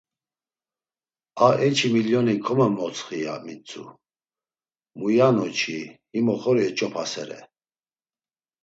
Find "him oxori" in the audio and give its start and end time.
6.13-6.61